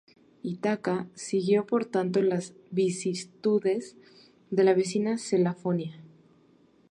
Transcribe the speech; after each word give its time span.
Ítaca 0.41 1.07
siguió 1.13 1.67
por 1.67 1.85
tanto 1.85 2.23
las 2.23 2.55
vicisitudes 2.71 3.95
de 4.49 4.63
la 4.63 4.73
vecina 4.73 5.19
Cefalonia. 5.19 6.01